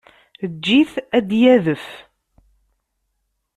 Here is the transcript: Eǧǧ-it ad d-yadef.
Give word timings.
Eǧǧ-it 0.45 0.91
ad 1.17 1.25
d-yadef. 1.29 1.85